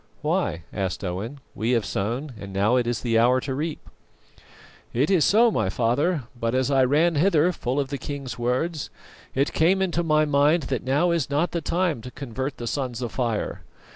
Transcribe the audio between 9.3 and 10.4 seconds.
it came into my